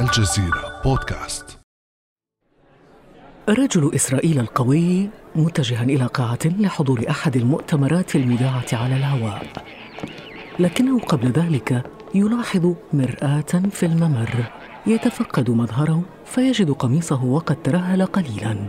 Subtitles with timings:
[0.00, 1.58] الجزيرة بودكاست.
[3.48, 9.46] رجل إسرائيل القوي متجها إلى قاعة لحضور أحد المؤتمرات المذاعة على الهواء.
[10.58, 11.82] لكنه قبل ذلك
[12.14, 14.44] يلاحظ مرآة في الممر
[14.86, 18.66] يتفقد مظهره فيجد قميصه وقد ترهل قليلا.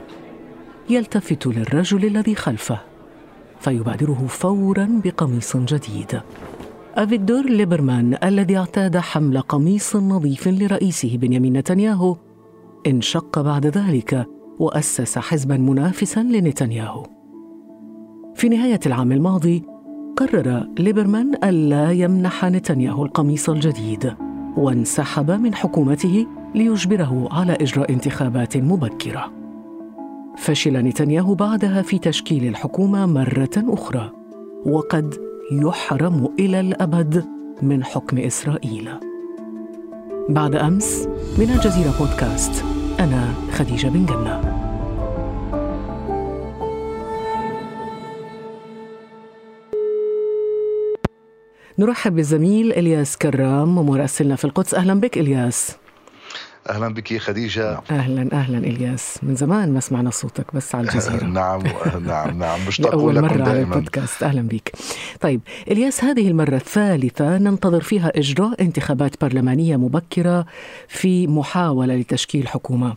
[0.89, 2.79] يلتفت للرجل الذي خلفه
[3.59, 6.21] فيبادره فورا بقميص جديد.
[6.95, 12.15] أفيدور ليبرمان الذي اعتاد حمل قميص نظيف لرئيسه بنيامين نتنياهو.
[12.87, 14.27] انشق بعد ذلك
[14.59, 17.05] وأسس حزبا منافسا لنتنياهو.
[18.35, 19.63] في نهاية العام الماضي
[20.17, 24.13] قرر ليبرمان ألا يمنح نتنياهو القميص الجديد
[24.57, 29.31] وانسحب من حكومته ليجبره على إجراء انتخابات مبكرة.
[30.37, 34.11] فشل نتنياهو بعدها في تشكيل الحكومة مرة أخرى
[34.65, 37.25] وقد يحرم إلى الأبد
[37.61, 38.89] من حكم إسرائيل.
[40.29, 42.65] بعد أمس من الجزيرة بودكاست
[42.99, 44.41] أنا خديجة بن جنة.
[51.79, 54.73] نرحب بالزميل إلياس كرام مراسلنا في القدس.
[54.75, 55.80] أهلا بك إلياس.
[56.71, 57.79] أهلا بك خديجة.
[57.91, 59.17] أهلا أهلا إلياس.
[59.23, 61.23] من زمان ما سمعنا صوتك بس على الجزيرة.
[61.23, 61.63] نعم
[62.05, 62.59] نعم نعم.
[62.67, 64.23] مشتاق اول مرة على البودكاست.
[64.23, 64.71] أهلا بك
[65.21, 65.41] طيب
[65.71, 70.45] إلياس هذه المرة الثالثة ننتظر فيها إجراء انتخابات برلمانية مبكرة
[70.87, 72.93] في محاولة لتشكيل حكومة.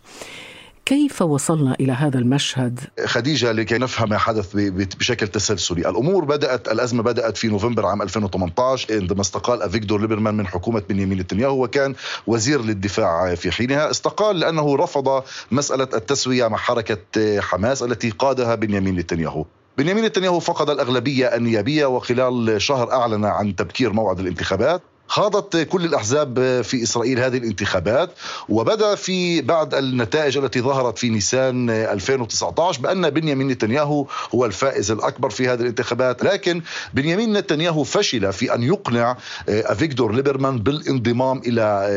[0.86, 4.56] كيف وصلنا إلى هذا المشهد؟ خديجة لكي نفهم ما حدث
[4.98, 5.88] بشكل تسلسلي.
[5.88, 11.18] الأمور بدأت الأزمة بدأت في نوفمبر عام 2018 عندما استقال أفيغدور ليبرمان من حكومة بنيامين
[11.18, 11.94] نتنياهو وكان
[12.26, 13.90] وزير للدفاع في حينها.
[13.90, 19.44] استقال لأنه رفض مسألة التسوية مع حركة حماس التي قادها بنيامين نتنياهو.
[19.78, 24.82] بنيامين نتنياهو فقد الأغلبية النيابية وخلال شهر أعلن عن تبكير موعد الانتخابات.
[25.08, 28.10] خاضت كل الأحزاب في إسرائيل هذه الانتخابات
[28.48, 35.30] وبدا في بعد النتائج التي ظهرت في نيسان 2019 بأن بنيامين نتنياهو هو الفائز الأكبر
[35.30, 36.24] في هذه الانتخابات.
[36.24, 36.62] لكن
[36.94, 39.16] بنيامين نتنياهو فشل في أن يقنع
[39.48, 41.88] افيغدور ليبرمان بالانضمام إلى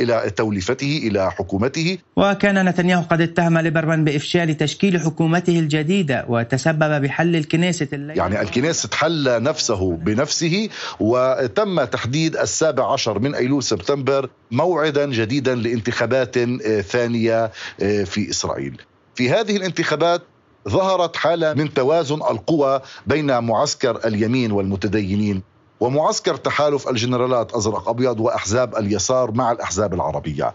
[0.00, 1.98] إلى توليفته إلى حكومته.
[2.16, 9.42] وكان نتنياهو قد اتهم ليبرمان بإفشال تشكيل حكومته الجديدة وتسبب بحل الكنيسة يعني الكنيسة حل
[9.42, 10.68] نفسه بنفسه
[11.00, 17.52] وتم تحديد السابع عشر من أيلول سبتمبر موعدا جديدا لانتخابات آه، ثانية
[17.82, 18.82] آه، في إسرائيل.
[19.14, 20.22] في هذه الانتخابات
[20.68, 25.42] ظهرت حالة من توازن القوى بين معسكر اليمين والمتدينين
[25.80, 30.54] ومعسكر تحالف الجنرالات أزرق أبيض وأحزاب اليسار مع الأحزاب العربية.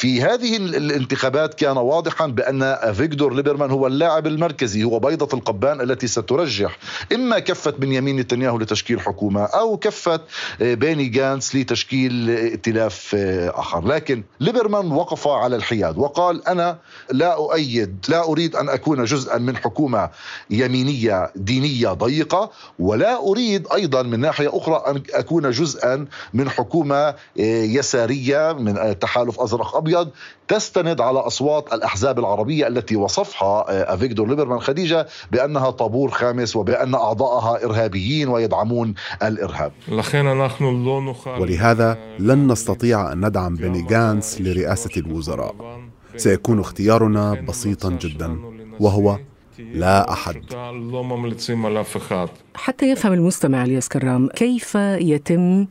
[0.00, 6.06] في هذه الانتخابات كان واضحا بأن فيكتور ليبرمان هو اللاعب المركزي هو بيضة القبان التي
[6.06, 6.78] سترجح
[7.14, 10.20] إما كفة بنيامين نتنياهو لتشكيل حكومة أو كفة
[10.62, 13.86] آه، بيني جانس لتشكيل ائتلاف آه، آخر.
[13.86, 16.78] لكن ليبرمان وقف على الحياد وقال أنا
[17.10, 20.10] لا أؤيد لا أريد أن أكون جزءا من حكومة
[20.50, 27.14] يمينية دينية ضيقة ولا أريد أيضا من ناحية أخرى أن أكون جزءا من حكومة آه،
[27.64, 30.10] يسارية من تحالف أزرق ابيض
[30.48, 36.94] تستند على أصوات الأحزاب العربية التي وصفها آه، أفيكتور ليبرمان خديجة بأنها طابور خامس وبأن
[36.94, 39.72] اعضائها إرهابيين ويدعمون الإرهاب.
[41.40, 45.54] ولهذا لن نستطيع أن ندعم بني جانس لرئاسة الوزراء.
[46.16, 48.38] سيكون اختيارنا بسيطا جدا
[48.80, 49.18] وهو
[49.58, 50.44] لا أحد
[52.54, 55.66] حتى يفهم المستمع الياس كرام كيف يتم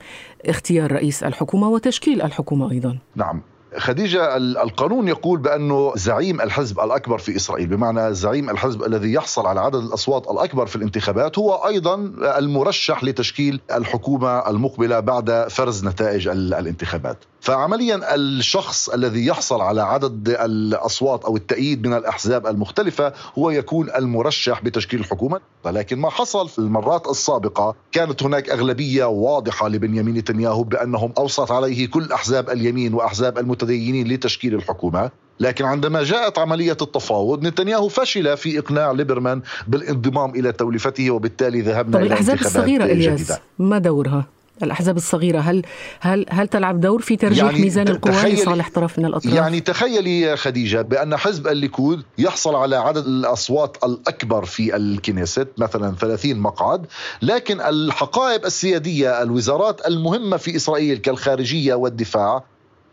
[0.45, 3.41] اختيار رئيس الحكومة وتشكيل الحكومة أيضا نعم
[3.77, 9.59] خديجة القانون يقول بأنه زعيم الحزب الأكبر في إسرائيل بمعنى زعيم الحزب الذي يحصل على
[9.59, 11.95] عدد الأصوات الأكبر في الانتخابات هو أيضا
[12.37, 17.17] المرشح لتشكيل الحكومة المقبلة بعد فرز نتائج الانتخابات.
[17.41, 24.63] فعمليا الشخص الذي يحصل على عدد الأصوات أو التأييد من الأحزاب المختلفة هو يكون المرشح
[24.63, 25.39] بتشكيل الحكومة.
[25.63, 31.87] ولكن ما حصل في المرات السابقة كانت هناك أغلبية واضحة لبنيامين نتنياهو بأنهم اوصت عليه
[31.87, 35.11] كل أحزاب اليمين وأحزاب المتدينين لتشكيل الحكومة.
[35.39, 41.93] لكن عندما جاءت عملية التفاوض نتنياهو فشل في إقناع ليبرمان بالانضمام إلى توليفته وبالتالي ذهبنا
[41.93, 44.25] طب إلى الأحزاب الصغيرة إلياس ما دورها؟
[44.63, 45.61] الأحزاب الصغيرة هل
[45.99, 50.37] هل هل تلعب دور في ترجيح يعني ميزان القوى لصالح طرف من الأطراف؟ يعني تخيلي
[50.37, 56.85] خديجة بأن حزب الليكود يحصل على عدد الأصوات الأكبر في الكنيست مثلا 30 مقعد
[57.21, 62.43] لكن الحقائب السيادية الوزارات المهمة في إسرائيل كالخارجية والدفاع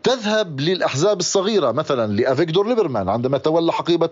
[0.07, 4.09] تذهب للأحزاب الصغيرة مثلا لأفيكدور ليبرمان عندما تولى حقيبة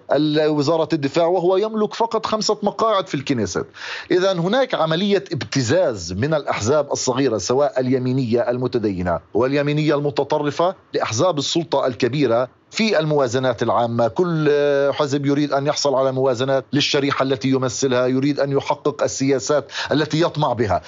[0.48, 3.66] وزارة الدفاع وهو يملك فقط خمسة مقاعد في الكنيست.
[4.12, 12.48] إذا هناك عملية ابتزاز من الأحزاب الصغيرة سواء اليمينية المتدينة واليمينية المتطرفة لأحزاب السلطة الكبيرة
[12.72, 14.08] في الموازنات العامة.
[14.08, 14.52] كل
[14.94, 20.54] حزب يريد أن يحصل على موازنات للشريحة التي يمثلها يريد أن يحقق السياسات التي يطمع
[20.54, 20.82] بها.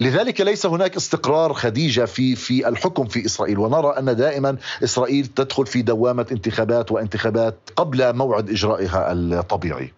[0.00, 5.66] لذلك ليس هناك استقرار خديجة في في الحكم في إسرائيل ونرى أن دائما إسرائيل تدخل
[5.66, 9.92] في دوامة انتخابات وانتخابات قبل موعد إجرائها الطبيعي.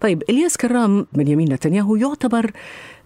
[0.00, 2.50] طيب إلياس كرام بنيامين نتنياهو يعتبر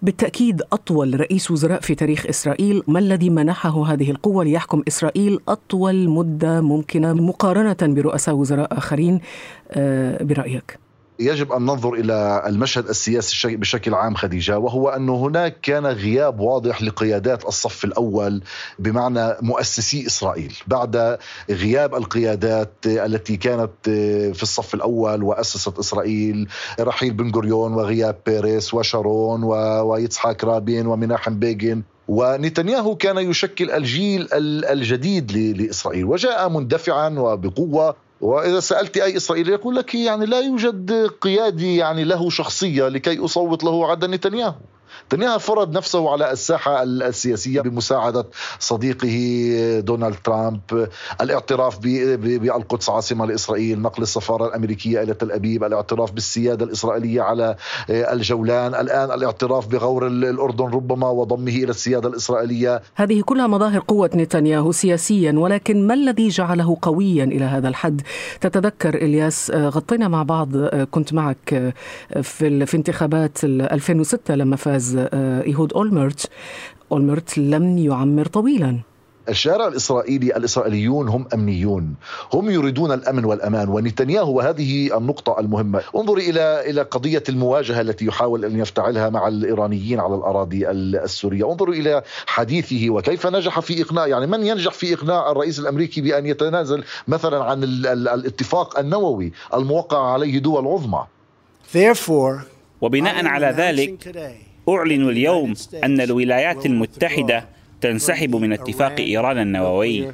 [0.03, 6.09] بالتأكيد أطول رئيس وزراء في تاريخ إسرائيل، ما الذي منحه هذه القوة ليحكم إسرائيل أطول
[6.09, 9.21] مدة ممكنة مقارنة برؤساء وزراء آخرين
[9.71, 10.79] آه، برأيك؟
[11.21, 16.83] يجب أن ننظر إلى المشهد السياسي بشكل عام خديجة وهو انه هناك كان غياب واضح
[16.83, 18.43] لقيادات الصف الأول
[18.79, 20.57] بمعنى مؤسسي إسرائيل.
[20.67, 21.19] بعد
[21.51, 23.71] غياب القيادات التي كانت
[24.35, 26.49] في الصف الأول وأسست إسرائيل
[26.81, 29.45] رحيل بن غوريون وغياب بيريس وشارون
[29.83, 31.83] ويتسحاق رابين ومناحم بيجن.
[32.09, 34.29] ونتنياهو كان يشكل الجيل
[34.71, 36.05] الجديد لإسرائيل.
[36.05, 42.31] وجاء مندفعا وبقوة وإذا سألت أي إسرائيلي يقول لك يعني لا يوجد قيادي يعني له
[42.31, 44.55] شخصية لكي أصوت له عدا نتنياهو.
[45.07, 48.27] نتنياهو فرض نفسه على الساحة السياسية بمساعدة
[48.59, 50.89] صديقه دونالد ترامب
[51.21, 57.57] الاعتراف بالقدس عاصمة لإسرائيل نقل السفارة الأمريكية إلى تل أبيب الاعتراف بالسيادة الإسرائيلية على
[57.91, 62.83] الجولان الآن الاعتراف بغور الأردن ربما وضمه إلى السيادة الإسرائيلية.
[62.95, 68.03] هذه كلها مظاهر قوة نتنياهو سياسيا ولكن ما الذي جعله قويا إلى هذا الحد؟
[68.41, 71.75] تتذكر إلياس غطينا مع بعض كنت معك
[72.23, 76.31] في, في انتخابات 2006 لما فاز آه، إيهود أولمرت.
[76.93, 78.81] أولمرت لم يعمر طويلا.
[79.29, 81.95] الشارع الإسرائيلي الإسرائيليون هم أمنيون.
[82.33, 85.81] هم يريدون الأمن والأمان ونتنياهو وهذه النقطة المهمة.
[85.97, 91.53] انظري إلى إلى قضية المواجهة التي يحاول أن يفتعلها مع الإيرانيين على الأراضي السورية.
[91.53, 96.27] انظروا إلى حديثه وكيف نجح في إقناع يعني من ينجح في إقناع الرئيس الأمريكي بأن
[96.27, 101.07] يتنازل مثلا عن الاتفاق النووي الموقع عليه دول عظمى؟
[102.81, 107.45] وبناء على ذلك أعلن اليوم أن الولايات المتحدة
[107.81, 110.13] تنسحب من اتفاق إيران النووي.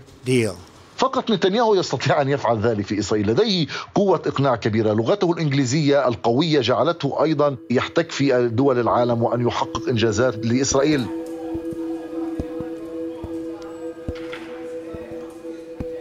[0.96, 3.30] فقط نتنياهو يستطيع أن يفعل ذلك في إسرائيل.
[3.30, 4.92] لديه قوة إقناع كبيرة.
[4.92, 11.06] لغته الإنجليزية القوية جعلته أيضا يحتك في دول العالم وأن يحقق إنجازات لإسرائيل.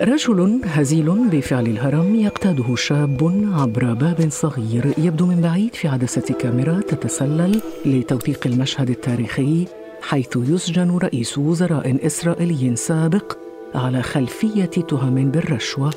[0.05, 6.81] رجل هزيل بفعل الهرم يقتاده شاب عبر باب صغير يبدو من بعيد في عدسة كاميرا
[6.81, 9.67] تتسلل لتوثيق المشهد التاريخي
[10.01, 13.37] حيث يسجن رئيس وزراء إسرائيلي سابق
[13.75, 15.93] على خلفية تهم بالرشوة.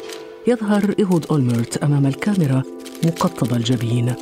[0.47, 2.63] يظهر إيهود أولمرت أمام الكاميرا
[3.05, 4.15] مقطب الجبين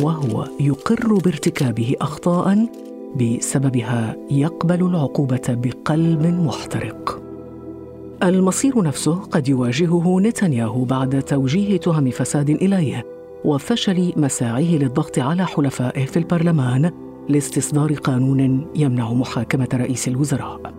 [0.00, 2.68] وهو يقر بارتكابه أخطاء
[3.16, 7.21] بسببها يقبل العقوبة بقلب محترق.
[8.22, 13.06] المصير نفسه قد يواجهه نتنياهو بعد توجيه تهم فساد اليه
[13.44, 16.90] وفشل مساعيه للضغط على حلفائه في البرلمان
[17.28, 20.74] لاستصدار قانون يمنع محاكمة رئيس الوزراء.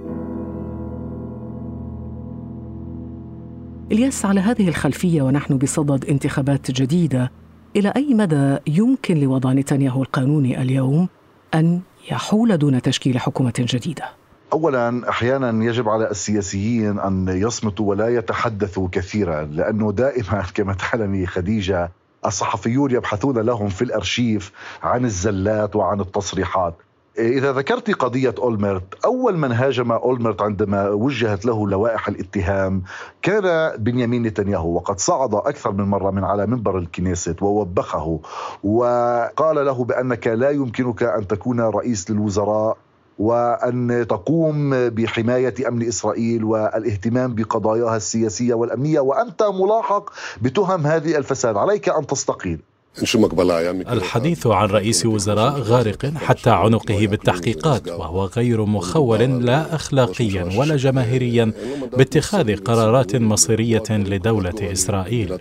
[3.91, 7.31] إلياس على هذه الخلفية ونحن بصدد انتخابات جديدة
[7.75, 11.07] إلى أي مدى يمكن لوضع نتنياهو القانوني اليوم
[11.53, 11.81] أن
[12.11, 14.22] يحول دون تشكيل حكومة جديدة؟
[14.53, 21.91] اولا أحيانا يجب على السياسيين أن يصمتوا ولا يتحدثوا كثيرا لأنه دائما كما تعلمي خديجة
[22.25, 24.51] الصحفيون يبحثون لهم في الأرشيف
[24.83, 26.73] عن الزلات وعن التصريحات.
[27.19, 32.83] إذا ذكرت قضية أولمرت أول من هاجم أولمرت عندما وجهت له لوائح الاتهام
[33.21, 38.19] كان بنيامين نتنياهو وقد صعد أكثر من مرة من على منبر الكنيست ووبخه
[38.63, 42.77] وقال له بأنك لا يمكنك أن تكون رئيس للوزراء.
[43.19, 50.09] وأن تقوم بحماية أمن إسرائيل والاهتمام بقضاياها السياسية والأمنية وأنت ملاحق
[50.41, 51.57] بتهم هذه الفساد.
[51.57, 52.59] عليك أن تستقيل.
[53.89, 61.53] الحديث عن رئيس وزراء غارق حتى عنقه بالتحقيقات وهو غير مخول لا اخلاقيا ولا جماهيريا
[61.97, 65.37] باتخاذ قرارات مصيرية لدولة إسرائيل.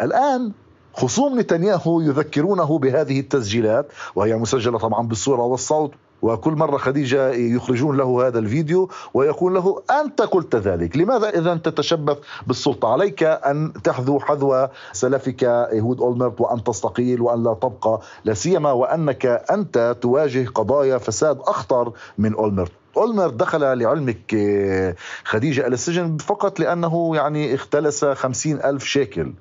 [0.00, 0.52] الآن
[0.94, 5.92] خصوم نتنياهو يذكرونه بهذه التسجيلات وهي مسجلة طبعا بالصورة والصوت.
[6.22, 12.18] وكل مرة خديجة يخرجون له هذا الفيديو ويقول له أنت قلت ذلك لماذا إذا تتشبث
[12.46, 15.42] بالسلطة؟ عليك أن تحذو حذو سلفك
[15.72, 21.92] يهود أولمرت وأن تستقيل وأن لا تبقى لا سيما وأنك أنت تواجه قضايا فساد أخطر
[22.18, 22.72] من أولمرت.
[22.96, 29.32] أولمر دخل لعلمك آه، خديجة إلى السجن فقط لأنه يعني اختلس خمسين ألف شيكل.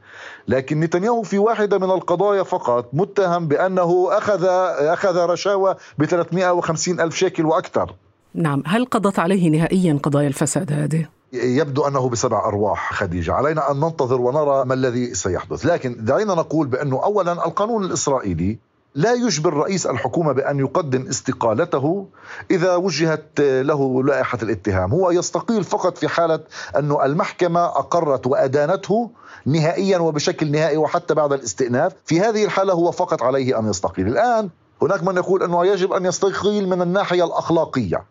[0.47, 4.45] لكن نتنياهو في واحدة من القضايا فقط متهم بأنه أخذ
[4.79, 7.95] أخذ رشاوى ب 350 ألف شيكل وأكثر.
[8.33, 13.79] نعم هل قضت عليه نهائيا قضايا الفساد هذه؟ يبدو أنه بسبع أرواح خديجة، علينا أن
[13.79, 18.57] ننتظر ونرى ما الذي سيحدث، لكن دعينا نقول بأنه اولا القانون الإسرائيلي
[18.95, 22.07] لا يجبر رئيس الحكومة بأن يقدم استقالته
[22.51, 26.39] إذا وجهت له لائحة الاتهام، هو يستقيل فقط في حالة
[26.79, 29.09] انه المحكمة أقرت وأدانته
[29.45, 34.49] نهائيا وبشكل نهائي وحتى بعد الاستئناف، في هذه الحالة هو فقط عليه أن يستقيل، الآن
[34.81, 38.03] هناك من يقول أنه يجب أن يستقيل من الناحية الأخلاقية.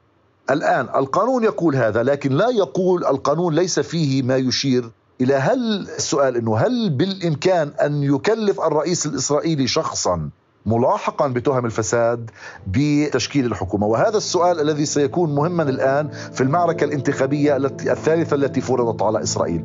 [0.51, 6.37] الآن القانون يقول هذا لكن لا يقول القانون ليس فيه ما يشير إلى هل السؤال
[6.37, 10.31] إنه هل بالإمكان أن يكلف الرئيس الإسرائيلي شخصا
[10.67, 12.31] ملاحقا بتهم الفساد
[12.67, 13.87] بتشكيل الحكومة.
[13.87, 19.65] وهذا السؤال الذي سيكون مهما الآن في المعركة الانتخابية الثالثة التي فرضت على إسرائيل.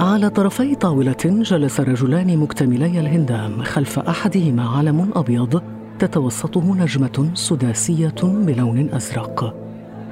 [0.00, 5.62] على طرفي طاولة جلس رجلان مكتملي الهندام خلف أحدهما علم أبيض
[5.98, 9.54] تتوسطه نجمة سداسية بلون أزرق.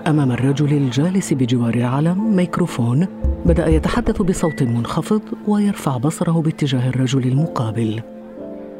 [0.06, 3.06] أمام الرجل الجالس بجوار العلم ميكروفون
[3.46, 8.15] بدأ يتحدث بصوت منخفض ويرفع بصره باتجاه الرجل المقابل.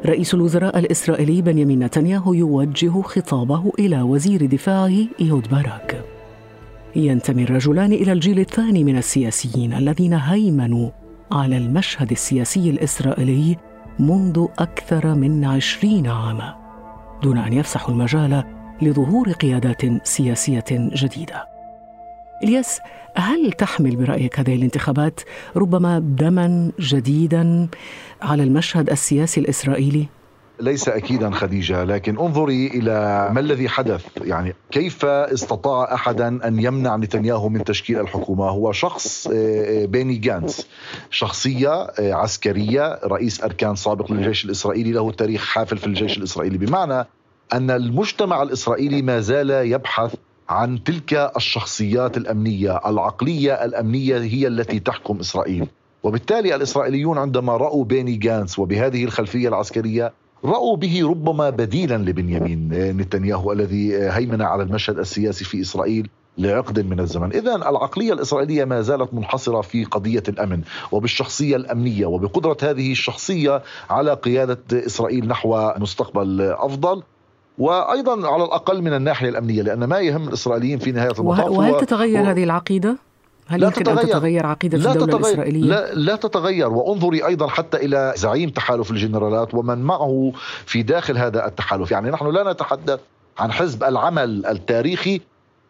[0.05, 6.05] رئيس الوزراء الإسرائيلي بنيامين نتنياهو يوجه خطابه إلى وزير دفاعه إيهود باراك
[6.95, 10.89] ينتمي الرجلان إلى الجيل الثاني من السياسيين الذين هيمنوا
[11.31, 13.57] على المشهد السياسي الإسرائيلي
[13.99, 16.67] منذ أكثر من عشرين عاماً
[17.23, 18.43] دون أن يفسحوا المجال
[18.81, 21.56] لظهور قيادات سياسية جديدة.
[22.43, 22.79] إلياس
[23.15, 25.19] هل تحمل برأيك هذه الانتخابات
[25.55, 27.67] ربما دما جديدا
[28.21, 30.07] على المشهد السياسي الإسرائيلي؟
[30.59, 34.05] ليس اكيدا خديجة لكن انظري إلى ما الذي حدث.
[34.21, 40.15] يعني كيف استطاع احدا أن يمنع نتنياهو من تشكيل الحكومة؟ هو شخص آه، آه، بيني
[40.15, 40.67] جانس.
[41.09, 46.57] شخصية آه، عسكرية رئيس أركان سابق للجيش الإسرائيلي له تاريخ حافل في الجيش الإسرائيلي.
[46.57, 47.07] بمعنى
[47.53, 50.15] أن المجتمع الإسرائيلي ما زال يبحث
[50.49, 55.67] عن تلك الشخصيات الأمنية العقلية الأمنية هي التي تحكم إسرائيل.
[56.03, 60.13] وبالتالي الإسرائيليون عندما رأوا بيني جانس وبهذه الخلفية العسكرية
[60.45, 66.99] رأوا به ربما بديلا لبنيامين نتنياهو الذي هيمن على المشهد السياسي في إسرائيل لعقد من
[66.99, 67.33] الزمن.
[67.33, 70.61] إذا العقلية الإسرائيلية ما زالت منحصرة في قضية الأمن
[70.91, 77.03] وبالشخصية الأمنية وبقدرة هذه الشخصية على قيادة إسرائيل نحو مستقبل أفضل.
[77.57, 82.31] وأيضا على الأقل من الناحية الأمنية لأن ما يهم الإسرائيليين في نهاية المطاف وهل تتغير
[82.31, 82.97] هذه العقيدة؟
[83.47, 84.01] هل لا يمكن تتغير.
[84.01, 85.25] أن تتغير عقيدة لا الدولة تتغير.
[85.25, 90.31] الإسرائيلية؟ لا, لا تتغير وانظري أيضا حتى إلى زعيم تحالف الجنرالات ومن معه
[90.65, 92.99] في داخل هذا التحالف يعني نحن لا نتحدث
[93.39, 95.21] عن حزب العمل التاريخي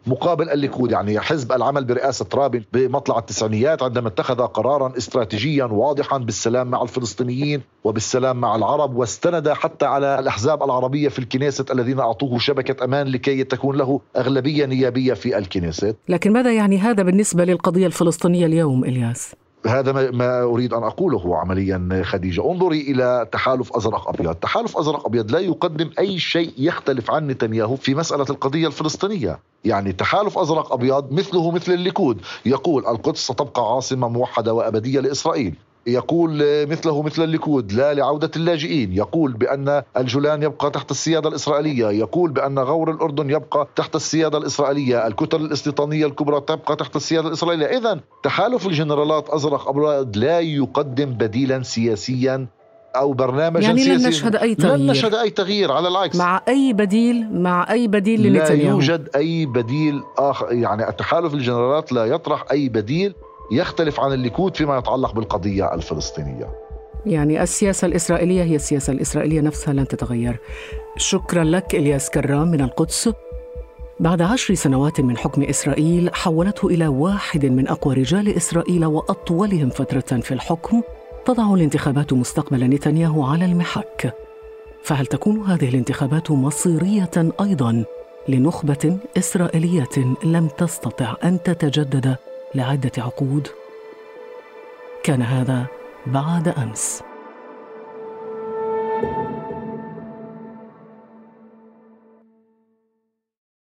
[0.06, 6.70] مقابل الليكود يعني حزب العمل برئاسة رابين بمطلع التسعينيات عندما اتخذ قرارا استراتيجيا واضحا بالسلام
[6.70, 12.84] مع الفلسطينيين وبالسلام مع العرب واستند حتى على الأحزاب العربية في الكنيسة الذين أعطوه شبكة
[12.84, 18.46] أمان لكي تكون له أغلبية نيابية في الكنيسة لكن ماذا يعني هذا بالنسبة للقضية الفلسطينية
[18.46, 19.34] اليوم إلياس؟
[19.66, 25.30] هذا ما أريد أن أقوله عمليا خديجة، انظري إلى تحالف أزرق أبيض، تحالف أزرق أبيض
[25.30, 31.12] لا يقدم أي شيء يختلف عن نتنياهو في مسألة القضية الفلسطينية، يعني تحالف أزرق أبيض
[31.12, 35.54] مثله مثل الليكود، يقول القدس ستبقى عاصمة موحدة وأبدية لإسرائيل،
[35.88, 38.92] يقول مثله مثل الليكود لا لعودة اللاجئين.
[38.92, 41.86] يقول بأن الجولان يبقى تحت السيادة الإسرائيلية.
[41.90, 45.06] يقول بأن غور الأردن يبقى تحت السيادة الإسرائيلية.
[45.06, 47.66] الكتل الاستيطانية الكبرى تبقى تحت السيادة الإسرائيلية.
[47.66, 52.46] إذا تحالف الجنرالات أزرق أبيض لا يقدم بديلا سياسيا
[52.96, 54.76] أو برنامج يعني لن نشهد أي تغيير.
[54.76, 56.16] لن نشهد أي تغيير على العكس.
[56.16, 58.62] مع أي بديل مع أي بديل لنتنياهو.
[58.62, 60.52] لا يوجد أي بديل آخر.
[60.52, 63.14] يعني التحالف الجنرالات لا يطرح أي بديل
[63.52, 66.48] يختلف عن الليكود فيما يتعلق بالقضية الفلسطينية.
[67.06, 70.38] يعني السياسة الإسرائيلية هي السياسة الإسرائيلية نفسها لن تتغير.
[70.96, 73.10] شكرا لك إلياس كرام من القدس.
[74.00, 80.20] بعد عشر سنوات من حكم إسرائيل حولته إلى واحد من أقوى رجال إسرائيل وأطولهم فترة
[80.20, 80.82] في الحكم
[81.24, 84.14] تضع الانتخابات مستقبل نتنياهو على المحك.
[84.82, 87.84] فهل تكون هذه الانتخابات مصيرية أيضا
[88.28, 92.16] لنخبة إسرائيلية لم تستطع أن تتجدد؟
[92.54, 93.48] لعدة عقود.
[95.02, 95.66] كان هذا
[96.06, 97.02] بعد أمس.